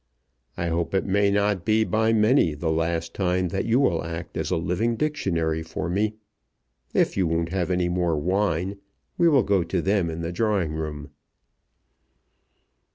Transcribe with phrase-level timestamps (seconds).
[0.57, 4.35] I hope it may not be by many the last time that you will act
[4.35, 6.15] as a living dictionary for me.
[6.91, 8.79] If you won't have any more wine
[9.19, 11.11] we will go to them in the drawing room."